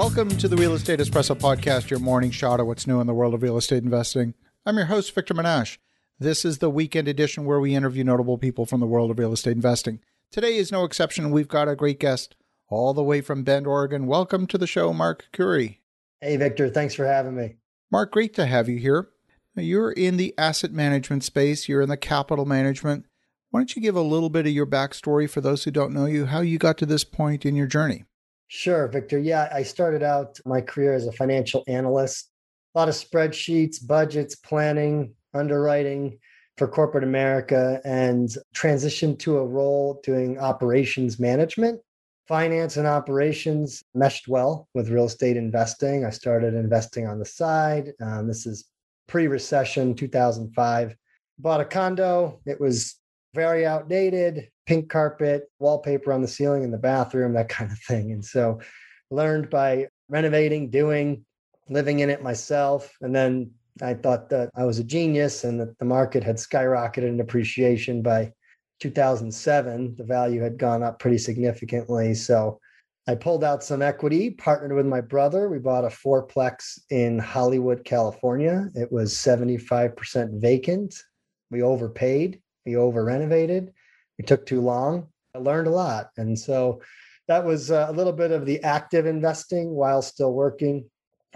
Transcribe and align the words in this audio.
Welcome 0.00 0.30
to 0.38 0.48
the 0.48 0.56
Real 0.56 0.72
Estate 0.72 0.98
Espresso 0.98 1.36
Podcast, 1.36 1.90
your 1.90 1.98
morning 1.98 2.30
shot 2.30 2.58
of 2.58 2.66
what's 2.66 2.86
new 2.86 3.02
in 3.02 3.06
the 3.06 3.12
world 3.12 3.34
of 3.34 3.42
real 3.42 3.58
estate 3.58 3.82
investing. 3.82 4.32
I'm 4.64 4.78
your 4.78 4.86
host, 4.86 5.14
Victor 5.14 5.34
Menasce. 5.34 5.76
This 6.18 6.46
is 6.46 6.56
the 6.56 6.70
weekend 6.70 7.06
edition 7.06 7.44
where 7.44 7.60
we 7.60 7.74
interview 7.74 8.02
notable 8.02 8.38
people 8.38 8.64
from 8.64 8.80
the 8.80 8.86
world 8.86 9.10
of 9.10 9.18
real 9.18 9.34
estate 9.34 9.56
investing. 9.56 10.00
Today 10.32 10.56
is 10.56 10.72
no 10.72 10.84
exception. 10.84 11.30
We've 11.30 11.46
got 11.46 11.68
a 11.68 11.76
great 11.76 12.00
guest 12.00 12.34
all 12.70 12.94
the 12.94 13.02
way 13.02 13.20
from 13.20 13.42
Bend, 13.42 13.66
Oregon. 13.66 14.06
Welcome 14.06 14.46
to 14.46 14.56
the 14.56 14.66
show, 14.66 14.94
Mark 14.94 15.26
Curry. 15.34 15.82
Hey, 16.22 16.38
Victor. 16.38 16.70
Thanks 16.70 16.94
for 16.94 17.04
having 17.04 17.36
me. 17.36 17.56
Mark, 17.92 18.10
great 18.10 18.32
to 18.36 18.46
have 18.46 18.70
you 18.70 18.78
here. 18.78 19.10
You're 19.54 19.92
in 19.92 20.16
the 20.16 20.32
asset 20.38 20.72
management 20.72 21.24
space, 21.24 21.68
you're 21.68 21.82
in 21.82 21.90
the 21.90 21.98
capital 21.98 22.46
management. 22.46 23.04
Why 23.50 23.60
don't 23.60 23.76
you 23.76 23.82
give 23.82 23.96
a 23.96 24.00
little 24.00 24.30
bit 24.30 24.46
of 24.46 24.52
your 24.52 24.66
backstory 24.66 25.28
for 25.28 25.42
those 25.42 25.64
who 25.64 25.70
don't 25.70 25.92
know 25.92 26.06
you, 26.06 26.24
how 26.24 26.40
you 26.40 26.56
got 26.56 26.78
to 26.78 26.86
this 26.86 27.04
point 27.04 27.44
in 27.44 27.54
your 27.54 27.66
journey? 27.66 28.06
Sure, 28.52 28.88
Victor. 28.88 29.16
Yeah, 29.16 29.48
I 29.52 29.62
started 29.62 30.02
out 30.02 30.40
my 30.44 30.60
career 30.60 30.92
as 30.92 31.06
a 31.06 31.12
financial 31.12 31.62
analyst, 31.68 32.28
a 32.74 32.80
lot 32.80 32.88
of 32.88 32.96
spreadsheets, 32.96 33.76
budgets, 33.86 34.34
planning, 34.34 35.14
underwriting 35.32 36.18
for 36.56 36.66
corporate 36.66 37.04
America, 37.04 37.80
and 37.84 38.28
transitioned 38.52 39.20
to 39.20 39.38
a 39.38 39.46
role 39.46 40.00
doing 40.02 40.40
operations 40.40 41.20
management. 41.20 41.80
Finance 42.26 42.76
and 42.76 42.88
operations 42.88 43.84
meshed 43.94 44.26
well 44.26 44.68
with 44.74 44.90
real 44.90 45.04
estate 45.04 45.36
investing. 45.36 46.04
I 46.04 46.10
started 46.10 46.54
investing 46.54 47.06
on 47.06 47.20
the 47.20 47.26
side. 47.26 47.92
Um, 48.02 48.26
this 48.26 48.46
is 48.46 48.64
pre 49.06 49.28
recession, 49.28 49.94
2005. 49.94 50.96
Bought 51.38 51.60
a 51.60 51.64
condo. 51.64 52.40
It 52.46 52.60
was 52.60 52.96
very 53.32 53.64
outdated, 53.64 54.48
pink 54.70 54.88
carpet, 54.88 55.50
wallpaper 55.58 56.12
on 56.12 56.22
the 56.22 56.28
ceiling 56.28 56.62
in 56.62 56.70
the 56.70 56.78
bathroom, 56.78 57.32
that 57.32 57.48
kind 57.48 57.72
of 57.72 57.78
thing. 57.80 58.12
And 58.12 58.24
so 58.24 58.60
learned 59.10 59.50
by 59.50 59.88
renovating, 60.08 60.70
doing, 60.70 61.24
living 61.68 61.98
in 61.98 62.08
it 62.08 62.22
myself. 62.22 62.96
And 63.00 63.12
then 63.12 63.50
I 63.82 63.94
thought 63.94 64.30
that 64.30 64.48
I 64.54 64.62
was 64.62 64.78
a 64.78 64.84
genius 64.84 65.42
and 65.42 65.58
that 65.60 65.76
the 65.80 65.84
market 65.84 66.22
had 66.22 66.36
skyrocketed 66.36 67.08
in 67.08 67.18
appreciation 67.18 68.00
by 68.00 68.32
2007. 68.78 69.96
The 69.96 70.04
value 70.04 70.40
had 70.40 70.56
gone 70.56 70.84
up 70.84 71.00
pretty 71.00 71.18
significantly. 71.18 72.14
So 72.14 72.60
I 73.08 73.16
pulled 73.16 73.42
out 73.42 73.64
some 73.64 73.82
equity, 73.82 74.30
partnered 74.30 74.76
with 74.76 74.86
my 74.86 75.00
brother. 75.00 75.48
We 75.48 75.58
bought 75.58 75.84
a 75.84 75.88
fourplex 75.88 76.78
in 76.90 77.18
Hollywood, 77.18 77.84
California. 77.84 78.68
It 78.76 78.92
was 78.92 79.14
75% 79.14 80.40
vacant. 80.40 80.94
We 81.50 81.60
overpaid 81.60 82.40
we 82.66 82.76
over 82.76 83.04
renovated. 83.04 83.72
We 84.20 84.24
took 84.24 84.44
too 84.44 84.60
long. 84.60 85.06
I 85.34 85.38
learned 85.38 85.66
a 85.66 85.70
lot. 85.70 86.10
And 86.18 86.38
so 86.38 86.82
that 87.26 87.42
was 87.42 87.70
uh, 87.70 87.86
a 87.88 87.92
little 87.92 88.12
bit 88.12 88.32
of 88.32 88.44
the 88.44 88.62
active 88.62 89.06
investing 89.06 89.70
while 89.70 90.02
still 90.02 90.34
working. 90.34 90.84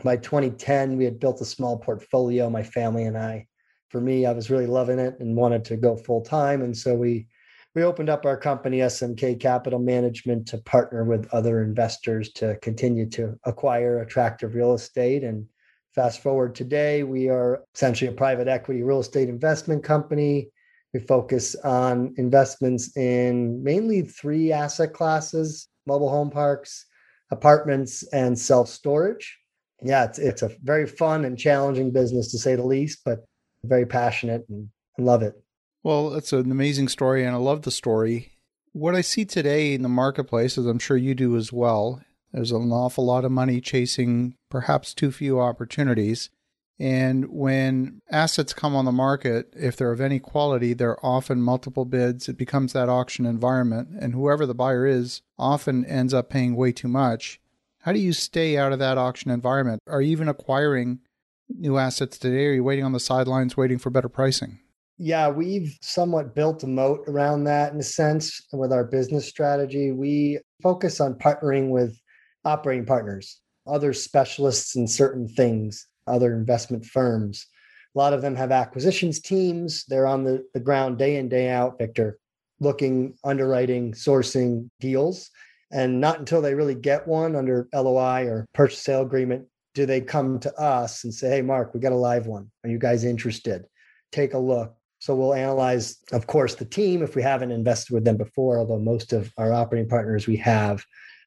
By 0.02 0.18
2010, 0.18 0.98
we 0.98 1.06
had 1.06 1.18
built 1.18 1.40
a 1.40 1.46
small 1.46 1.78
portfolio, 1.78 2.50
my 2.50 2.62
family 2.62 3.04
and 3.04 3.16
I. 3.16 3.46
For 3.88 4.02
me, 4.02 4.26
I 4.26 4.32
was 4.32 4.50
really 4.50 4.66
loving 4.66 4.98
it 4.98 5.18
and 5.18 5.34
wanted 5.34 5.64
to 5.64 5.78
go 5.78 5.96
full 5.96 6.20
time. 6.20 6.60
And 6.60 6.76
so 6.76 6.94
we 6.94 7.26
we 7.74 7.84
opened 7.84 8.10
up 8.10 8.26
our 8.26 8.36
company 8.36 8.80
SMK 8.80 9.40
Capital 9.40 9.78
Management 9.78 10.46
to 10.48 10.58
partner 10.58 11.04
with 11.04 11.26
other 11.32 11.62
investors 11.62 12.32
to 12.32 12.58
continue 12.60 13.08
to 13.10 13.38
acquire 13.44 14.00
attractive 14.00 14.54
real 14.54 14.74
estate 14.74 15.24
and 15.24 15.46
fast 15.94 16.22
forward 16.22 16.54
today 16.54 17.02
we 17.02 17.28
are 17.28 17.64
essentially 17.74 18.08
a 18.08 18.14
private 18.14 18.46
equity 18.46 18.82
real 18.82 19.00
estate 19.00 19.28
investment 19.28 19.82
company 19.82 20.48
we 20.94 21.00
focus 21.00 21.56
on 21.56 22.14
investments 22.16 22.96
in 22.96 23.62
mainly 23.62 24.02
three 24.02 24.52
asset 24.52 24.94
classes 24.94 25.68
mobile 25.86 26.08
home 26.08 26.30
parks, 26.30 26.86
apartments, 27.30 28.04
and 28.12 28.38
self 28.38 28.68
storage. 28.68 29.38
Yeah, 29.82 30.04
it's, 30.04 30.18
it's 30.18 30.42
a 30.42 30.50
very 30.62 30.86
fun 30.86 31.26
and 31.26 31.36
challenging 31.36 31.90
business 31.90 32.30
to 32.30 32.38
say 32.38 32.54
the 32.54 32.64
least, 32.64 33.00
but 33.04 33.26
very 33.64 33.84
passionate 33.84 34.46
and, 34.48 34.68
and 34.96 35.06
love 35.06 35.22
it. 35.22 35.34
Well, 35.82 36.14
it's 36.14 36.32
an 36.32 36.50
amazing 36.50 36.88
story, 36.88 37.24
and 37.24 37.34
I 37.34 37.38
love 37.38 37.62
the 37.62 37.70
story. 37.70 38.32
What 38.72 38.94
I 38.94 39.02
see 39.02 39.26
today 39.26 39.74
in 39.74 39.82
the 39.82 39.88
marketplace, 39.88 40.56
as 40.56 40.64
I'm 40.64 40.78
sure 40.78 40.96
you 40.96 41.14
do 41.14 41.36
as 41.36 41.52
well, 41.52 42.00
there's 42.32 42.52
an 42.52 42.72
awful 42.72 43.04
lot 43.04 43.24
of 43.24 43.32
money 43.32 43.60
chasing 43.60 44.36
perhaps 44.48 44.94
too 44.94 45.12
few 45.12 45.38
opportunities. 45.38 46.30
And 46.78 47.30
when 47.30 48.00
assets 48.10 48.52
come 48.52 48.74
on 48.74 48.84
the 48.84 48.92
market, 48.92 49.52
if 49.54 49.76
they're 49.76 49.92
of 49.92 50.00
any 50.00 50.18
quality, 50.18 50.74
there 50.74 50.90
are 50.90 51.06
often 51.06 51.40
multiple 51.40 51.84
bids. 51.84 52.28
It 52.28 52.36
becomes 52.36 52.72
that 52.72 52.88
auction 52.88 53.26
environment, 53.26 53.90
and 54.00 54.12
whoever 54.12 54.44
the 54.44 54.54
buyer 54.54 54.84
is 54.84 55.22
often 55.38 55.84
ends 55.84 56.12
up 56.12 56.30
paying 56.30 56.56
way 56.56 56.72
too 56.72 56.88
much. 56.88 57.40
How 57.82 57.92
do 57.92 58.00
you 58.00 58.12
stay 58.12 58.56
out 58.56 58.72
of 58.72 58.80
that 58.80 58.98
auction 58.98 59.30
environment? 59.30 59.82
Are 59.86 60.00
you 60.00 60.10
even 60.10 60.28
acquiring 60.28 61.00
new 61.48 61.78
assets 61.78 62.18
today? 62.18 62.46
Are 62.46 62.54
you 62.54 62.64
waiting 62.64 62.84
on 62.84 62.92
the 62.92 63.00
sidelines, 63.00 63.56
waiting 63.56 63.78
for 63.78 63.90
better 63.90 64.08
pricing? 64.08 64.58
Yeah, 64.98 65.28
we've 65.28 65.76
somewhat 65.80 66.34
built 66.34 66.62
a 66.64 66.66
moat 66.66 67.04
around 67.06 67.44
that 67.44 67.72
in 67.72 67.78
a 67.78 67.84
sense 67.84 68.40
with 68.52 68.72
our 68.72 68.84
business 68.84 69.28
strategy. 69.28 69.92
We 69.92 70.40
focus 70.62 71.00
on 71.00 71.14
partnering 71.14 71.68
with 71.70 71.96
operating 72.44 72.86
partners, 72.86 73.40
other 73.66 73.92
specialists 73.92 74.76
in 74.76 74.88
certain 74.88 75.28
things 75.28 75.86
other 76.06 76.34
investment 76.34 76.84
firms. 76.84 77.46
A 77.94 77.98
lot 77.98 78.12
of 78.12 78.22
them 78.22 78.34
have 78.34 78.50
acquisitions 78.50 79.20
teams. 79.20 79.84
They're 79.86 80.06
on 80.06 80.24
the, 80.24 80.44
the 80.52 80.60
ground 80.60 80.98
day 80.98 81.16
in, 81.16 81.28
day 81.28 81.50
out, 81.50 81.78
Victor, 81.78 82.18
looking, 82.60 83.14
underwriting, 83.24 83.92
sourcing 83.92 84.68
deals. 84.80 85.30
And 85.70 86.00
not 86.00 86.18
until 86.18 86.42
they 86.42 86.54
really 86.54 86.74
get 86.74 87.06
one 87.06 87.36
under 87.36 87.68
LOI 87.74 88.26
or 88.26 88.46
purchase 88.52 88.80
sale 88.80 89.02
agreement 89.02 89.46
do 89.74 89.86
they 89.86 90.00
come 90.00 90.38
to 90.38 90.54
us 90.54 91.04
and 91.04 91.12
say, 91.12 91.28
Hey, 91.28 91.42
Mark, 91.42 91.74
we 91.74 91.80
got 91.80 91.92
a 91.92 91.96
live 91.96 92.26
one. 92.26 92.50
Are 92.62 92.70
you 92.70 92.78
guys 92.78 93.04
interested? 93.04 93.64
Take 94.12 94.34
a 94.34 94.38
look. 94.38 94.74
So 95.00 95.14
we'll 95.14 95.34
analyze, 95.34 95.98
of 96.12 96.26
course, 96.26 96.54
the 96.54 96.64
team 96.64 97.02
if 97.02 97.14
we 97.14 97.22
haven't 97.22 97.50
invested 97.50 97.92
with 97.92 98.04
them 98.04 98.16
before, 98.16 98.58
although 98.58 98.78
most 98.78 99.12
of 99.12 99.32
our 99.36 99.52
operating 99.52 99.88
partners 99.88 100.26
we 100.26 100.36
have. 100.36 100.82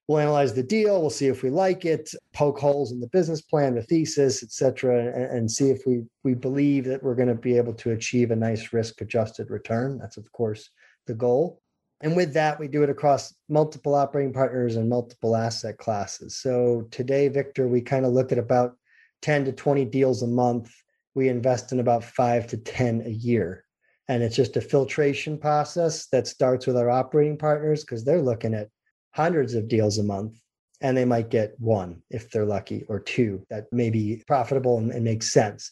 We'll 0.07 0.19
analyze 0.19 0.53
the 0.53 0.63
deal. 0.63 1.01
We'll 1.01 1.09
see 1.09 1.27
if 1.27 1.43
we 1.43 1.49
like 1.49 1.83
it, 1.83 2.09
poke 2.33 2.59
holes 2.59 2.93
in 2.93 3.01
the 3.01 3.07
business 3.07 3.41
plan, 3.41 3.75
the 3.75 3.83
thesis, 3.83 4.41
et 4.41 4.51
cetera, 4.51 4.99
and, 4.99 5.37
and 5.37 5.51
see 5.51 5.69
if 5.69 5.85
we 5.85 6.03
we 6.23 6.33
believe 6.33 6.85
that 6.85 7.03
we're 7.03 7.15
going 7.15 7.27
to 7.27 7.35
be 7.35 7.57
able 7.57 7.73
to 7.73 7.91
achieve 7.91 8.31
a 8.31 8.35
nice 8.35 8.71
risk-adjusted 8.71 9.49
return. 9.49 9.97
That's 9.97 10.17
of 10.17 10.31
course 10.31 10.69
the 11.07 11.13
goal. 11.13 11.61
And 12.01 12.15
with 12.15 12.33
that, 12.33 12.59
we 12.59 12.67
do 12.67 12.83
it 12.83 12.89
across 12.89 13.33
multiple 13.49 13.95
operating 13.95 14.33
partners 14.33 14.75
and 14.75 14.87
multiple 14.87 15.35
asset 15.35 15.77
classes. 15.77 16.37
So 16.37 16.87
today, 16.91 17.27
Victor, 17.27 17.67
we 17.67 17.81
kind 17.81 18.05
of 18.05 18.13
look 18.13 18.31
at 18.31 18.37
about 18.37 18.77
10 19.23 19.45
to 19.45 19.51
20 19.51 19.85
deals 19.85 20.21
a 20.21 20.27
month. 20.27 20.71
We 21.15 21.27
invest 21.27 21.71
in 21.71 21.79
about 21.79 22.03
five 22.03 22.45
to 22.47 22.57
10 22.57 23.01
a 23.05 23.09
year. 23.09 23.63
And 24.07 24.21
it's 24.21 24.35
just 24.35 24.57
a 24.57 24.61
filtration 24.61 25.37
process 25.37 26.07
that 26.07 26.27
starts 26.27 26.67
with 26.67 26.77
our 26.77 26.89
operating 26.89 27.37
partners 27.37 27.83
because 27.83 28.05
they're 28.05 28.21
looking 28.21 28.53
at 28.53 28.69
hundreds 29.17 29.55
of 29.55 29.67
deals 29.67 29.97
a 29.97 30.03
month 30.03 30.39
and 30.79 30.95
they 30.95 31.03
might 31.03 31.31
get 31.31 31.55
one 31.57 31.99
if 32.11 32.29
they're 32.29 32.45
lucky 32.45 32.85
or 32.87 32.99
two 32.99 33.43
that 33.49 33.65
may 33.71 33.89
be 33.89 34.23
profitable 34.27 34.77
and, 34.77 34.91
and 34.91 35.03
makes 35.03 35.33
sense. 35.33 35.71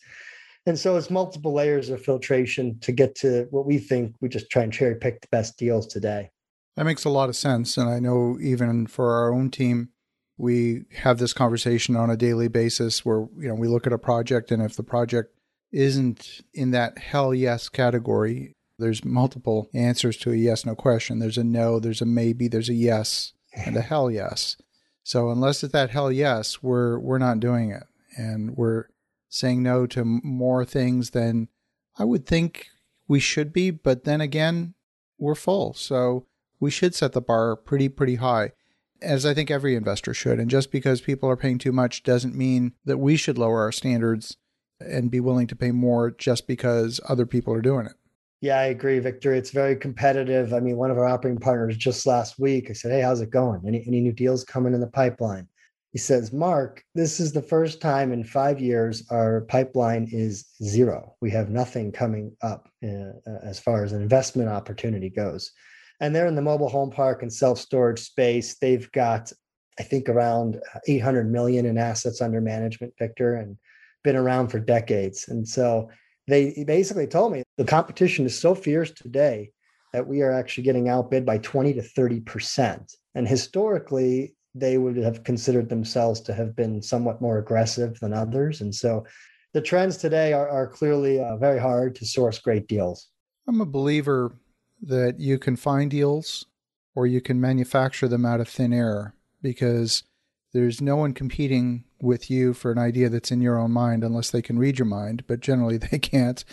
And 0.65 0.79
so 0.79 0.97
it's 0.97 1.11
multiple 1.11 1.53
layers 1.53 1.91
of 1.91 2.03
filtration 2.03 2.79
to 2.79 2.91
get 2.91 3.13
to 3.17 3.45
what 3.51 3.67
we 3.67 3.77
think 3.77 4.15
we 4.19 4.29
just 4.29 4.49
try 4.49 4.63
and 4.63 4.73
cherry 4.73 4.95
pick 4.95 5.21
the 5.21 5.27
best 5.31 5.59
deals 5.59 5.85
today. 5.85 6.31
That 6.75 6.85
makes 6.85 7.05
a 7.05 7.09
lot 7.09 7.29
of 7.29 7.37
sense 7.37 7.77
and 7.77 7.87
i 7.89 7.99
know 7.99 8.37
even 8.41 8.87
for 8.87 9.13
our 9.13 9.31
own 9.33 9.49
team 9.49 9.89
we 10.37 10.83
have 10.97 11.19
this 11.19 11.31
conversation 11.31 11.95
on 11.95 12.09
a 12.09 12.17
daily 12.17 12.49
basis 12.49 13.05
where 13.05 13.27
you 13.37 13.47
know 13.47 13.53
we 13.53 13.69
look 13.69 13.87
at 13.87 13.93
a 13.93 13.97
project 13.97 14.51
and 14.51 14.61
if 14.61 14.75
the 14.75 14.83
project 14.83 15.33
isn't 15.71 16.41
in 16.53 16.71
that 16.71 16.97
hell 16.97 17.33
yes 17.33 17.69
category 17.69 18.55
there's 18.77 19.05
multiple 19.05 19.69
answers 19.73 20.17
to 20.17 20.31
a 20.31 20.35
yes 20.35 20.65
no 20.65 20.75
question. 20.75 21.19
There's 21.19 21.37
a 21.37 21.43
no 21.43 21.79
there's 21.79 22.01
a 22.01 22.05
maybe 22.05 22.47
there's 22.47 22.69
a 22.69 22.73
yes 22.73 23.33
and 23.55 23.75
a 23.75 23.81
hell 23.81 24.11
yes. 24.11 24.57
So 25.03 25.29
unless 25.29 25.63
it's 25.63 25.73
that 25.73 25.91
hell 25.91 26.11
yes, 26.11 26.61
we're 26.63 26.99
we're 26.99 27.17
not 27.17 27.39
doing 27.39 27.71
it, 27.71 27.83
and 28.17 28.57
we're 28.57 28.85
saying 29.29 29.61
no 29.63 29.85
to 29.87 30.03
more 30.03 30.65
things 30.65 31.11
than 31.11 31.47
I 31.97 32.05
would 32.05 32.25
think 32.25 32.67
we 33.07 33.19
should 33.19 33.53
be. 33.53 33.71
But 33.71 34.03
then 34.03 34.21
again, 34.21 34.73
we're 35.17 35.35
full, 35.35 35.73
so 35.73 36.25
we 36.59 36.71
should 36.71 36.95
set 36.95 37.13
the 37.13 37.21
bar 37.21 37.55
pretty 37.55 37.89
pretty 37.89 38.15
high, 38.15 38.51
as 39.01 39.25
I 39.25 39.33
think 39.33 39.51
every 39.51 39.75
investor 39.75 40.13
should. 40.13 40.39
And 40.39 40.49
just 40.49 40.71
because 40.71 41.01
people 41.01 41.29
are 41.29 41.37
paying 41.37 41.59
too 41.59 41.71
much 41.71 42.03
doesn't 42.03 42.35
mean 42.35 42.73
that 42.85 42.97
we 42.97 43.15
should 43.15 43.37
lower 43.37 43.61
our 43.61 43.71
standards 43.71 44.37
and 44.79 45.11
be 45.11 45.19
willing 45.19 45.47
to 45.47 45.55
pay 45.55 45.71
more 45.71 46.11
just 46.11 46.47
because 46.47 46.99
other 47.07 47.25
people 47.25 47.53
are 47.53 47.61
doing 47.61 47.85
it. 47.85 47.93
Yeah, 48.41 48.59
I 48.59 48.65
agree, 48.65 48.99
Victor. 48.99 49.33
It's 49.33 49.51
very 49.51 49.75
competitive. 49.75 50.53
I 50.53 50.59
mean, 50.59 50.77
one 50.77 50.91
of 50.91 50.97
our 50.97 51.07
operating 51.07 51.39
partners 51.39 51.77
just 51.77 52.05
last 52.05 52.37
week, 52.37 52.69
I 52.69 52.73
said, 52.73 52.91
Hey, 52.91 53.01
how's 53.01 53.21
it 53.21 53.29
going? 53.29 53.61
Any, 53.65 53.83
any 53.87 54.01
new 54.01 54.11
deals 54.11 54.43
coming 54.43 54.73
in 54.73 54.81
the 54.81 54.87
pipeline? 54.87 55.47
He 55.91 55.99
says, 55.99 56.33
Mark, 56.33 56.83
this 56.93 57.21
is 57.21 57.31
the 57.31 57.41
first 57.41 57.79
time 57.79 58.11
in 58.11 58.25
five 58.25 58.59
years 58.59 59.03
our 59.09 59.41
pipeline 59.47 60.09
is 60.11 60.45
zero. 60.61 61.15
We 61.21 61.31
have 61.31 61.49
nothing 61.49 61.93
coming 61.93 62.35
up 62.41 62.67
uh, 62.83 63.13
uh 63.25 63.39
as 63.43 63.59
far 63.59 63.85
as 63.85 63.93
an 63.93 64.01
investment 64.01 64.49
opportunity 64.49 65.09
goes. 65.09 65.51
And 66.01 66.13
they're 66.13 66.27
in 66.27 66.35
the 66.35 66.41
mobile 66.41 66.67
home 66.67 66.91
park 66.91 67.21
and 67.21 67.31
self 67.31 67.59
storage 67.59 67.99
space. 67.99 68.57
They've 68.57 68.91
got 68.91 69.31
I 69.79 69.83
think 69.83 70.09
around 70.09 70.59
800 70.87 71.31
million 71.31 71.65
in 71.65 71.77
assets 71.77 72.21
under 72.21 72.41
management, 72.41 72.93
Victor, 72.97 73.35
and 73.35 73.57
been 74.03 74.15
around 74.15 74.49
for 74.49 74.59
decades. 74.59 75.27
And 75.27 75.47
so 75.47 75.89
they 76.27 76.63
basically 76.65 77.07
told 77.07 77.31
me 77.31 77.43
the 77.57 77.65
competition 77.65 78.25
is 78.25 78.37
so 78.37 78.55
fierce 78.55 78.91
today 78.91 79.51
that 79.93 80.07
we 80.07 80.21
are 80.21 80.31
actually 80.31 80.63
getting 80.63 80.89
outbid 80.89 81.25
by 81.25 81.37
20 81.37 81.73
to 81.73 81.81
30%. 81.81 82.95
And 83.15 83.27
historically, 83.27 84.35
they 84.53 84.77
would 84.77 84.97
have 84.97 85.23
considered 85.23 85.69
themselves 85.69 86.19
to 86.21 86.33
have 86.33 86.55
been 86.55 86.81
somewhat 86.81 87.21
more 87.21 87.37
aggressive 87.37 87.97
than 88.01 88.11
others. 88.11 88.59
And 88.59 88.75
so 88.75 89.05
the 89.53 89.61
trends 89.61 89.95
today 89.95 90.33
are, 90.33 90.49
are 90.49 90.67
clearly 90.67 91.21
uh, 91.21 91.37
very 91.37 91.59
hard 91.59 91.95
to 91.95 92.05
source 92.05 92.39
great 92.39 92.67
deals. 92.67 93.07
I'm 93.47 93.61
a 93.61 93.65
believer 93.65 94.35
that 94.81 95.19
you 95.19 95.39
can 95.39 95.55
find 95.55 95.89
deals 95.89 96.45
or 96.93 97.07
you 97.07 97.21
can 97.21 97.39
manufacture 97.39 98.09
them 98.09 98.25
out 98.25 98.41
of 98.41 98.49
thin 98.49 98.73
air 98.73 99.15
because 99.41 100.03
there's 100.51 100.81
no 100.81 100.97
one 100.97 101.13
competing 101.13 101.84
with 102.01 102.29
you 102.29 102.53
for 102.53 102.71
an 102.71 102.77
idea 102.77 103.09
that's 103.09 103.31
in 103.31 103.41
your 103.41 103.59
own 103.59 103.71
mind 103.71 104.03
unless 104.03 104.31
they 104.31 104.41
can 104.41 104.59
read 104.59 104.79
your 104.79 104.85
mind, 104.85 105.23
but 105.27 105.39
generally 105.39 105.77
they 105.91 105.99
can't. 105.99 106.43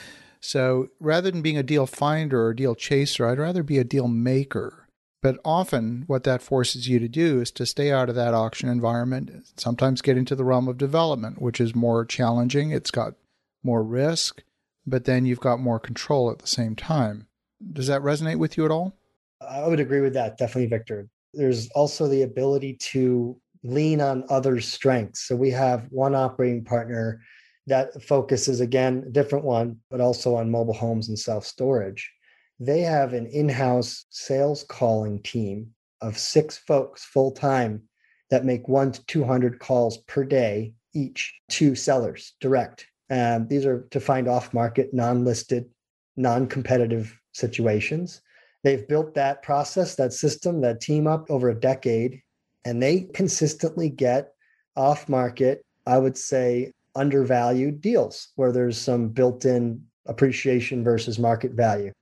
So 0.40 0.88
rather 0.98 1.30
than 1.30 1.42
being 1.42 1.58
a 1.58 1.62
deal 1.62 1.86
finder 1.86 2.44
or 2.44 2.54
deal 2.54 2.74
chaser, 2.74 3.26
I'd 3.26 3.38
rather 3.38 3.62
be 3.62 3.78
a 3.78 3.84
deal 3.84 4.08
maker. 4.08 4.88
But 5.22 5.38
often, 5.44 6.02
what 6.08 6.24
that 6.24 6.42
forces 6.42 6.88
you 6.88 6.98
to 6.98 7.06
do 7.06 7.40
is 7.40 7.52
to 7.52 7.64
stay 7.64 7.92
out 7.92 8.08
of 8.08 8.16
that 8.16 8.34
auction 8.34 8.68
environment, 8.68 9.30
sometimes 9.56 10.02
get 10.02 10.16
into 10.16 10.34
the 10.34 10.44
realm 10.44 10.66
of 10.66 10.78
development, 10.78 11.40
which 11.40 11.60
is 11.60 11.76
more 11.76 12.04
challenging. 12.04 12.72
It's 12.72 12.90
got 12.90 13.14
more 13.62 13.84
risk, 13.84 14.42
but 14.84 15.04
then 15.04 15.24
you've 15.24 15.38
got 15.38 15.60
more 15.60 15.78
control 15.78 16.28
at 16.32 16.40
the 16.40 16.48
same 16.48 16.74
time. 16.74 17.28
Does 17.72 17.86
that 17.86 18.02
resonate 18.02 18.38
with 18.38 18.56
you 18.56 18.64
at 18.64 18.72
all? 18.72 18.96
I 19.48 19.66
would 19.66 19.78
agree 19.78 20.00
with 20.00 20.14
that, 20.14 20.38
definitely, 20.38 20.66
Victor. 20.66 21.08
There's 21.34 21.70
also 21.70 22.08
the 22.08 22.22
ability 22.22 22.76
to 22.90 23.40
lean 23.62 24.00
on 24.00 24.24
others' 24.28 24.66
strengths. 24.66 25.26
So 25.26 25.36
we 25.36 25.50
have 25.50 25.86
one 25.90 26.14
operating 26.14 26.64
partner 26.64 27.20
that 27.66 28.02
focuses 28.02 28.60
again, 28.60 29.04
a 29.06 29.10
different 29.10 29.44
one, 29.44 29.78
but 29.90 30.00
also 30.00 30.34
on 30.34 30.50
mobile 30.50 30.74
homes 30.74 31.08
and 31.08 31.18
self 31.18 31.46
storage. 31.46 32.10
They 32.58 32.80
have 32.80 33.12
an 33.12 33.26
in 33.26 33.48
house 33.48 34.06
sales 34.10 34.64
calling 34.64 35.22
team 35.22 35.74
of 36.00 36.18
six 36.18 36.58
folks 36.58 37.04
full 37.04 37.30
time 37.30 37.82
that 38.30 38.44
make 38.44 38.68
one 38.68 38.92
to 38.92 39.04
200 39.06 39.58
calls 39.58 39.98
per 39.98 40.24
day 40.24 40.74
each 40.94 41.34
to 41.50 41.74
sellers 41.74 42.34
direct. 42.40 42.86
Um, 43.10 43.46
these 43.46 43.66
are 43.66 43.86
to 43.90 44.00
find 44.00 44.28
off 44.28 44.54
market, 44.54 44.92
non 44.92 45.24
listed, 45.24 45.66
non 46.16 46.46
competitive 46.46 47.16
situations. 47.32 48.22
They've 48.64 48.86
built 48.86 49.14
that 49.14 49.42
process, 49.42 49.96
that 49.96 50.12
system, 50.12 50.60
that 50.60 50.80
team 50.80 51.06
up 51.06 51.30
over 51.30 51.50
a 51.50 51.54
decade, 51.58 52.22
and 52.64 52.82
they 52.82 53.08
consistently 53.12 53.88
get 53.88 54.32
off 54.76 55.08
market, 55.08 55.64
I 55.86 55.98
would 55.98 56.16
say, 56.16 56.72
undervalued 56.94 57.80
deals 57.80 58.28
where 58.36 58.52
there's 58.52 58.78
some 58.78 59.08
built 59.08 59.44
in 59.44 59.84
appreciation 60.06 60.84
versus 60.84 61.18
market 61.18 61.52
value. 61.52 61.92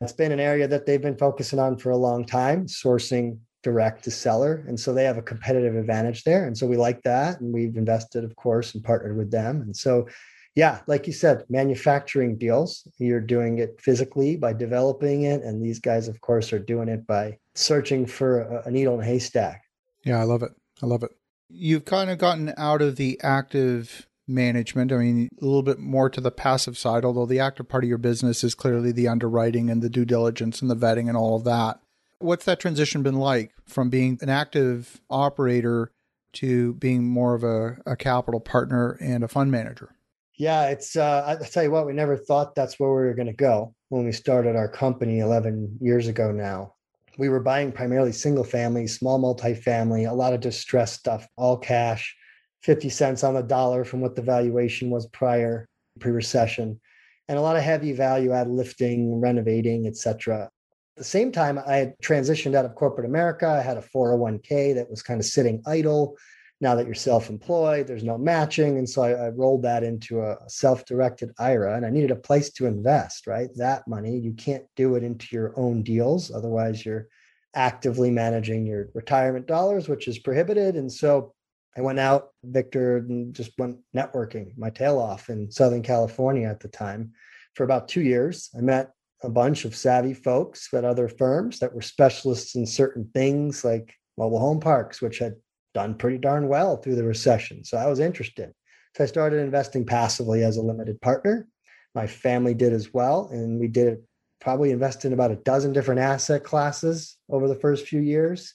It's 0.00 0.12
been 0.12 0.32
an 0.32 0.40
area 0.40 0.66
that 0.66 0.86
they've 0.86 1.00
been 1.00 1.16
focusing 1.16 1.58
on 1.58 1.76
for 1.76 1.90
a 1.90 1.96
long 1.96 2.24
time, 2.24 2.66
sourcing 2.66 3.38
direct 3.62 4.04
to 4.04 4.10
seller. 4.10 4.64
And 4.66 4.80
so 4.80 4.94
they 4.94 5.04
have 5.04 5.18
a 5.18 5.22
competitive 5.22 5.76
advantage 5.76 6.24
there. 6.24 6.46
And 6.46 6.56
so 6.56 6.66
we 6.66 6.78
like 6.78 7.02
that. 7.02 7.40
And 7.40 7.52
we've 7.52 7.76
invested, 7.76 8.24
of 8.24 8.34
course, 8.36 8.74
and 8.74 8.82
partnered 8.82 9.18
with 9.18 9.30
them. 9.30 9.60
And 9.60 9.76
so, 9.76 10.08
yeah, 10.54 10.80
like 10.86 11.06
you 11.06 11.12
said, 11.12 11.44
manufacturing 11.50 12.38
deals, 12.38 12.88
you're 12.98 13.20
doing 13.20 13.58
it 13.58 13.78
physically 13.78 14.36
by 14.36 14.54
developing 14.54 15.22
it. 15.24 15.42
And 15.42 15.62
these 15.62 15.78
guys, 15.78 16.08
of 16.08 16.20
course, 16.22 16.52
are 16.52 16.58
doing 16.58 16.88
it 16.88 17.06
by 17.06 17.36
searching 17.54 18.06
for 18.06 18.62
a, 18.64 18.70
needle 18.70 18.94
in 18.94 19.00
a 19.00 19.04
haystack. 19.04 19.62
Yeah, 20.04 20.20
I 20.20 20.24
love 20.24 20.42
it. 20.42 20.52
I 20.82 20.86
love 20.86 21.02
it. 21.02 21.10
You've 21.48 21.84
kind 21.84 22.10
of 22.10 22.18
gotten 22.18 22.54
out 22.56 22.80
of 22.80 22.96
the 22.96 23.20
active 23.22 24.06
management. 24.30 24.92
I 24.92 24.98
mean, 24.98 25.28
a 25.40 25.44
little 25.44 25.62
bit 25.62 25.78
more 25.78 26.08
to 26.08 26.20
the 26.20 26.30
passive 26.30 26.78
side, 26.78 27.04
although 27.04 27.26
the 27.26 27.40
active 27.40 27.68
part 27.68 27.84
of 27.84 27.88
your 27.88 27.98
business 27.98 28.44
is 28.44 28.54
clearly 28.54 28.92
the 28.92 29.08
underwriting 29.08 29.68
and 29.68 29.82
the 29.82 29.90
due 29.90 30.04
diligence 30.04 30.62
and 30.62 30.70
the 30.70 30.76
vetting 30.76 31.08
and 31.08 31.16
all 31.16 31.36
of 31.36 31.44
that. 31.44 31.80
What's 32.18 32.44
that 32.44 32.60
transition 32.60 33.02
been 33.02 33.16
like 33.16 33.52
from 33.66 33.90
being 33.90 34.18
an 34.20 34.28
active 34.28 35.00
operator 35.10 35.90
to 36.34 36.74
being 36.74 37.04
more 37.08 37.34
of 37.34 37.42
a, 37.42 37.78
a 37.86 37.96
capital 37.96 38.40
partner 38.40 38.96
and 39.00 39.24
a 39.24 39.28
fund 39.28 39.50
manager? 39.50 39.94
Yeah, 40.38 40.68
it's, 40.68 40.96
uh, 40.96 41.36
I 41.42 41.44
tell 41.44 41.64
you 41.64 41.70
what, 41.70 41.86
we 41.86 41.92
never 41.92 42.16
thought 42.16 42.54
that's 42.54 42.78
where 42.78 42.88
we 42.88 42.94
were 42.96 43.14
going 43.14 43.26
to 43.26 43.32
go 43.32 43.74
when 43.88 44.06
we 44.06 44.12
started 44.12 44.56
our 44.56 44.68
company 44.68 45.18
11 45.18 45.78
years 45.80 46.08
ago 46.08 46.30
now. 46.30 46.74
We 47.20 47.28
were 47.28 47.40
buying 47.40 47.70
primarily 47.70 48.12
single 48.12 48.44
family, 48.44 48.86
small 48.86 49.20
multifamily, 49.20 50.08
a 50.08 50.14
lot 50.14 50.32
of 50.32 50.40
distressed 50.40 51.00
stuff, 51.00 51.28
all 51.36 51.58
cash 51.58 52.16
50 52.62 52.88
cents 52.88 53.22
on 53.22 53.34
the 53.34 53.42
dollar 53.42 53.84
from 53.84 54.00
what 54.00 54.16
the 54.16 54.22
valuation 54.22 54.88
was 54.88 55.06
prior 55.08 55.68
pre-recession 55.98 56.80
and 57.28 57.38
a 57.38 57.40
lot 57.42 57.56
of 57.56 57.62
heavy 57.62 57.92
value 57.92 58.32
add 58.32 58.48
lifting 58.48 59.20
renovating 59.20 59.86
etc 59.86 60.44
at 60.44 60.50
the 60.96 61.04
same 61.04 61.32
time 61.32 61.58
i 61.66 61.76
had 61.76 61.94
transitioned 62.02 62.54
out 62.54 62.64
of 62.64 62.74
corporate 62.74 63.06
america. 63.06 63.46
I 63.46 63.60
had 63.60 63.76
a 63.76 63.82
401k 63.82 64.74
that 64.74 64.90
was 64.90 65.02
kind 65.02 65.20
of 65.20 65.26
sitting 65.26 65.62
idle 65.66 66.16
now 66.60 66.74
that 66.74 66.86
you're 66.86 66.94
self-employed 66.94 67.86
there's 67.86 68.04
no 68.04 68.18
matching. 68.18 68.78
And 68.78 68.88
so 68.88 69.02
i, 69.02 69.12
I 69.12 69.28
rolled 69.30 69.62
that 69.62 69.82
into 69.82 70.22
a 70.22 70.38
self-directed 70.48 71.30
ira 71.38 71.76
and 71.76 71.86
i 71.86 71.90
needed 71.90 72.10
a 72.10 72.16
place 72.16 72.50
to 72.52 72.66
invest 72.66 73.26
right? 73.26 73.48
That 73.56 73.86
money 73.88 74.18
you 74.18 74.32
can't 74.32 74.64
do 74.76 74.94
it 74.96 75.02
into 75.02 75.26
your 75.32 75.52
own 75.56 75.82
deals. 75.82 76.30
Otherwise 76.30 76.84
you're 76.84 77.08
actively 77.54 78.10
managing 78.10 78.66
your 78.66 78.88
retirement 78.94 79.46
dollars 79.46 79.88
which 79.88 80.08
is 80.08 80.18
prohibited. 80.18 80.76
And 80.76 80.90
so 80.92 81.34
I 81.76 81.82
went 81.82 82.00
out, 82.00 82.30
Victor, 82.42 82.98
and 82.98 83.34
just 83.34 83.52
went 83.58 83.78
networking 83.94 84.56
my 84.58 84.70
tail 84.70 84.98
off 84.98 85.30
in 85.30 85.50
Southern 85.50 85.82
California 85.82 86.48
at 86.48 86.60
the 86.60 86.68
time 86.68 87.12
for 87.54 87.64
about 87.64 87.88
two 87.88 88.00
years. 88.00 88.50
I 88.56 88.60
met 88.60 88.92
a 89.22 89.28
bunch 89.28 89.64
of 89.64 89.76
savvy 89.76 90.14
folks 90.14 90.72
at 90.72 90.84
other 90.84 91.08
firms 91.08 91.58
that 91.58 91.74
were 91.74 91.82
specialists 91.82 92.54
in 92.54 92.66
certain 92.66 93.08
things 93.14 93.64
like 93.64 93.94
mobile 94.16 94.40
home 94.40 94.60
parks, 94.60 95.00
which 95.00 95.18
had 95.18 95.34
done 95.74 95.94
pretty 95.94 96.18
darn 96.18 96.48
well 96.48 96.76
through 96.76 96.96
the 96.96 97.04
recession. 97.04 97.64
So 97.64 97.76
I 97.76 97.86
was 97.86 98.00
interested. 98.00 98.52
So 98.96 99.04
I 99.04 99.06
started 99.06 99.38
investing 99.38 99.86
passively 99.86 100.42
as 100.42 100.56
a 100.56 100.62
limited 100.62 101.00
partner. 101.00 101.46
My 101.94 102.06
family 102.06 102.54
did 102.54 102.72
as 102.72 102.92
well. 102.92 103.28
And 103.32 103.58
we 103.60 103.68
did 103.68 103.98
probably 104.40 104.70
invest 104.70 105.04
in 105.04 105.12
about 105.12 105.30
a 105.30 105.36
dozen 105.36 105.72
different 105.72 106.00
asset 106.00 106.44
classes 106.44 107.16
over 107.28 107.46
the 107.46 107.54
first 107.54 107.86
few 107.86 108.00
years 108.00 108.54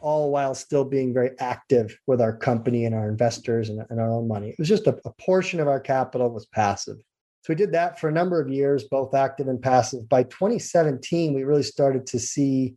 all 0.00 0.30
while 0.30 0.54
still 0.54 0.84
being 0.84 1.12
very 1.12 1.30
active 1.38 1.98
with 2.06 2.20
our 2.20 2.34
company 2.36 2.84
and 2.84 2.94
our 2.94 3.08
investors 3.08 3.68
and, 3.68 3.84
and 3.90 4.00
our 4.00 4.10
own 4.10 4.28
money. 4.28 4.50
It 4.50 4.58
was 4.58 4.68
just 4.68 4.86
a, 4.86 4.98
a 5.04 5.12
portion 5.20 5.60
of 5.60 5.68
our 5.68 5.80
capital 5.80 6.30
was 6.30 6.46
passive. 6.46 6.96
So 7.42 7.52
we 7.52 7.56
did 7.56 7.72
that 7.72 8.00
for 8.00 8.08
a 8.08 8.12
number 8.12 8.40
of 8.40 8.48
years, 8.48 8.84
both 8.84 9.14
active 9.14 9.48
and 9.48 9.60
passive. 9.60 10.08
By 10.08 10.22
2017, 10.24 11.34
we 11.34 11.44
really 11.44 11.62
started 11.62 12.06
to 12.06 12.18
see 12.18 12.74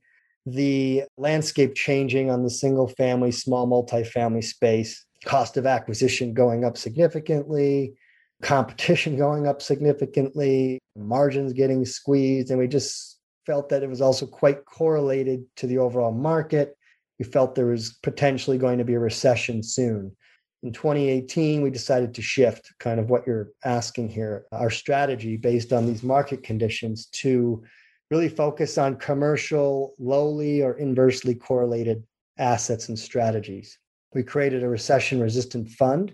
the 0.51 1.04
landscape 1.18 1.75
changing 1.75 2.32
on 2.32 2.44
the 2.44 2.50
single 2.50 2.88
family, 2.88 3.32
small 3.32 3.68
multifamily 3.68 4.44
space, 4.44 5.06
cost 5.25 5.58
of 5.58 5.66
acquisition 5.66 6.34
going 6.34 6.63
up 6.63 6.77
significantly, 6.77 7.94
competition 8.42 9.18
going 9.18 9.48
up 9.48 9.62
significantly, 9.62 10.80
margins 10.96 11.54
getting 11.54 11.86
squeezed. 11.86 12.50
And 12.50 12.60
we 12.60 12.68
just 12.68 13.20
felt 13.46 13.70
that 13.70 13.84
it 13.84 13.89
was 13.89 14.01
also 14.01 14.25
quite 14.25 14.66
correlated 14.66 15.44
to 15.58 15.68
the 15.68 15.77
overall 15.77 16.12
market 16.12 16.77
we 17.20 17.25
felt 17.25 17.56
there 17.56 17.68
was 17.68 17.98
potentially 18.04 18.58
going 18.58 18.77
to 18.77 18.86
be 18.86 18.94
a 18.94 19.00
recession 19.00 19.63
soon. 19.63 20.16
In 20.63 20.72
2018, 20.72 21.62
we 21.62 21.70
decided 21.70 22.13
to 22.16 22.22
shift 22.22 22.74
kind 22.80 23.00
of 23.00 23.10
what 23.10 23.25
you're 23.27 23.50
asking 23.63 24.10
here, 24.10 24.46
our 24.51 24.70
strategy 24.70 25.38
based 25.38 25.72
on 25.72 25.86
these 25.86 26.04
market 26.04 26.44
conditions 26.44 27.08
to 27.08 27.63
really 28.10 28.30
focus 28.30 28.78
on 28.78 28.96
commercial, 28.96 29.94
lowly 30.00 30.62
or 30.62 30.74
inversely 30.74 31.36
correlated 31.36 32.04
assets 32.38 32.90
and 32.90 32.98
strategies. 32.98 33.78
We 34.14 34.24
created 34.24 34.64
a 34.64 34.70
recession 34.70 35.20
resistant 35.20 35.70
fund 35.70 36.14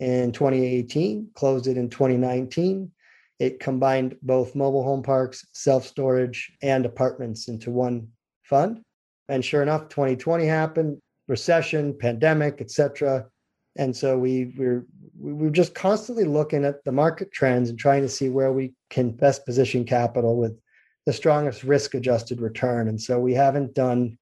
in 0.00 0.32
2018, 0.32 1.30
closed 1.34 1.66
it 1.66 1.76
in 1.76 1.90
2019. 1.90 2.90
It 3.38 3.60
combined 3.60 4.16
both 4.22 4.54
mobile 4.54 4.84
home 4.84 5.02
parks, 5.02 5.46
self 5.52 5.86
storage, 5.86 6.52
and 6.62 6.86
apartments 6.86 7.48
into 7.48 7.70
one 7.70 8.08
fund. 8.44 8.80
And 9.28 9.44
sure 9.44 9.62
enough, 9.62 9.88
2020 9.88 10.46
happened, 10.46 10.98
recession, 11.28 11.96
pandemic, 11.98 12.60
etc. 12.60 13.26
And 13.76 13.94
so 13.94 14.18
we 14.18 14.52
we're 14.56 14.86
we're 15.16 15.50
just 15.50 15.74
constantly 15.74 16.24
looking 16.24 16.64
at 16.64 16.84
the 16.84 16.92
market 16.92 17.32
trends 17.32 17.70
and 17.70 17.78
trying 17.78 18.02
to 18.02 18.08
see 18.08 18.28
where 18.28 18.52
we 18.52 18.74
can 18.90 19.10
best 19.10 19.44
position 19.46 19.84
capital 19.84 20.36
with 20.36 20.58
the 21.06 21.12
strongest 21.12 21.64
risk 21.64 21.94
adjusted 21.94 22.40
return. 22.40 22.88
And 22.88 23.00
so 23.00 23.18
we 23.18 23.34
haven't 23.34 23.74
done, 23.74 24.16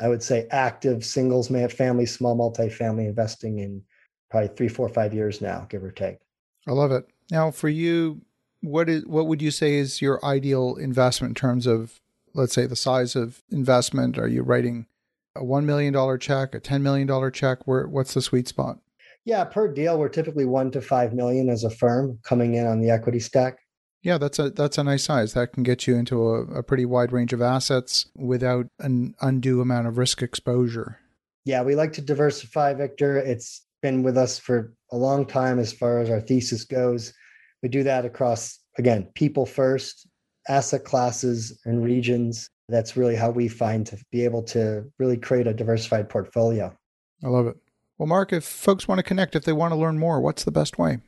I 0.00 0.08
would 0.08 0.22
say, 0.22 0.46
active 0.50 1.04
singles, 1.04 1.48
family, 1.48 2.06
small 2.06 2.36
multifamily 2.36 3.08
investing 3.08 3.58
in 3.58 3.82
probably 4.30 4.48
three, 4.48 4.68
four, 4.68 4.88
five 4.88 5.12
years 5.12 5.40
now, 5.40 5.66
give 5.68 5.82
or 5.82 5.90
take. 5.90 6.18
I 6.66 6.72
love 6.72 6.92
it. 6.92 7.08
Now, 7.30 7.50
for 7.50 7.68
you, 7.68 8.22
what 8.60 8.88
is 8.88 9.06
what 9.06 9.26
would 9.26 9.40
you 9.40 9.50
say 9.50 9.74
is 9.74 10.02
your 10.02 10.24
ideal 10.24 10.76
investment 10.76 11.30
in 11.30 11.34
terms 11.36 11.66
of 11.66 12.00
let's 12.34 12.54
say 12.54 12.66
the 12.66 12.76
size 12.76 13.16
of 13.16 13.42
investment? 13.50 14.18
Are 14.18 14.28
you 14.28 14.42
writing 14.42 14.86
A 15.34 15.40
$1 15.40 15.64
million 15.64 15.92
check, 16.18 16.54
a 16.54 16.60
$10 16.60 16.82
million 16.82 17.32
check, 17.32 17.66
where, 17.66 17.86
what's 17.86 18.14
the 18.14 18.22
sweet 18.22 18.48
spot? 18.48 18.78
Yeah, 19.24 19.44
per 19.44 19.68
deal, 19.68 19.98
we're 19.98 20.08
typically 20.08 20.44
one 20.44 20.70
to 20.70 20.80
five 20.80 21.12
million 21.12 21.48
as 21.48 21.64
a 21.64 21.70
firm 21.70 22.18
coming 22.22 22.54
in 22.54 22.66
on 22.66 22.80
the 22.80 22.90
equity 22.90 23.20
stack. 23.20 23.58
Yeah, 24.02 24.18
that's 24.18 24.38
a 24.38 24.50
that's 24.50 24.78
a 24.78 24.84
nice 24.84 25.04
size. 25.04 25.34
That 25.34 25.52
can 25.52 25.62
get 25.64 25.86
you 25.86 25.96
into 25.96 26.28
a, 26.28 26.42
a 26.58 26.62
pretty 26.62 26.84
wide 26.84 27.12
range 27.12 27.32
of 27.32 27.42
assets 27.42 28.06
without 28.14 28.66
an 28.78 29.14
undue 29.20 29.60
amount 29.60 29.88
of 29.88 29.98
risk 29.98 30.22
exposure. 30.22 31.00
Yeah, 31.44 31.62
we 31.62 31.74
like 31.74 31.92
to 31.94 32.02
diversify, 32.02 32.74
Victor. 32.74 33.16
It's 33.16 33.64
been 33.82 34.02
with 34.02 34.16
us 34.16 34.38
for 34.38 34.74
a 34.92 34.96
long 34.96 35.26
time 35.26 35.58
as 35.58 35.72
far 35.72 35.98
as 35.98 36.10
our 36.10 36.20
thesis 36.20 36.64
goes. 36.64 37.12
We 37.62 37.68
do 37.68 37.82
that 37.82 38.04
across 38.04 38.58
again, 38.78 39.08
people 39.14 39.46
first, 39.46 40.06
asset 40.48 40.84
classes 40.84 41.58
and 41.64 41.84
regions. 41.84 42.48
That's 42.68 42.96
really 42.96 43.16
how 43.16 43.30
we 43.30 43.48
find 43.48 43.86
to 43.86 43.98
be 44.12 44.24
able 44.24 44.42
to 44.44 44.84
really 44.98 45.16
create 45.16 45.46
a 45.46 45.54
diversified 45.54 46.08
portfolio. 46.08 46.74
I 47.24 47.28
love 47.28 47.46
it. 47.46 47.56
Well, 47.98 48.06
Mark, 48.06 48.32
if 48.32 48.44
folks 48.44 48.86
want 48.86 49.00
to 49.00 49.02
connect, 49.02 49.34
if 49.34 49.44
they 49.44 49.52
want 49.52 49.72
to 49.72 49.76
learn 49.76 49.98
more, 49.98 50.20
what's 50.20 50.44
the 50.44 50.52
best 50.52 50.78
way? 50.78 50.98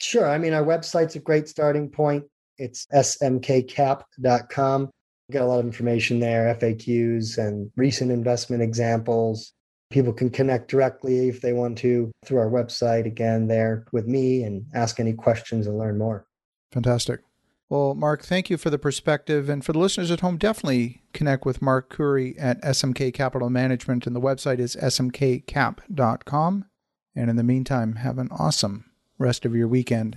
Sure. 0.00 0.28
I 0.28 0.38
mean, 0.38 0.52
our 0.52 0.62
website's 0.62 1.16
a 1.16 1.20
great 1.20 1.48
starting 1.48 1.88
point. 1.88 2.24
It's 2.58 2.86
smkcap.com. 2.94 4.90
Got 5.32 5.42
a 5.42 5.46
lot 5.46 5.58
of 5.58 5.66
information 5.66 6.20
there, 6.20 6.54
FAQs 6.54 7.38
and 7.38 7.70
recent 7.76 8.12
investment 8.12 8.62
examples. 8.62 9.52
People 9.90 10.12
can 10.12 10.30
connect 10.30 10.68
directly 10.68 11.28
if 11.28 11.40
they 11.40 11.52
want 11.52 11.78
to 11.78 12.12
through 12.24 12.38
our 12.38 12.50
website, 12.50 13.06
again, 13.06 13.48
there 13.48 13.86
with 13.92 14.06
me 14.06 14.42
and 14.44 14.64
ask 14.74 15.00
any 15.00 15.12
questions 15.12 15.66
and 15.66 15.78
learn 15.78 15.98
more. 15.98 16.26
Fantastic. 16.72 17.20
Well, 17.68 17.94
Mark, 17.94 18.22
thank 18.22 18.48
you 18.48 18.56
for 18.56 18.70
the 18.70 18.78
perspective. 18.78 19.48
And 19.48 19.64
for 19.64 19.72
the 19.72 19.80
listeners 19.80 20.10
at 20.12 20.20
home, 20.20 20.36
definitely 20.38 21.02
connect 21.12 21.44
with 21.44 21.60
Mark 21.60 21.88
Curry 21.88 22.38
at 22.38 22.62
SMK 22.62 23.12
Capital 23.12 23.50
Management. 23.50 24.06
And 24.06 24.14
the 24.14 24.20
website 24.20 24.60
is 24.60 24.76
smkcap.com. 24.76 26.64
And 27.16 27.30
in 27.30 27.36
the 27.36 27.42
meantime, 27.42 27.96
have 27.96 28.18
an 28.18 28.28
awesome 28.30 28.84
rest 29.18 29.44
of 29.44 29.56
your 29.56 29.66
weekend. 29.66 30.16